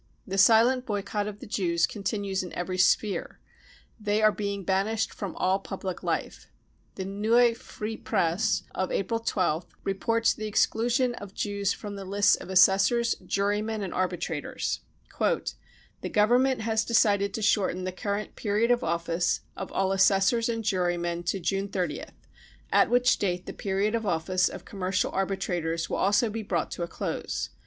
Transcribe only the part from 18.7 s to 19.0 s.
of